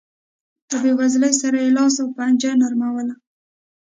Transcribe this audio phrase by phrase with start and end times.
[0.83, 3.15] له بېوزلۍ سره یې لاس و پنجه نرموله.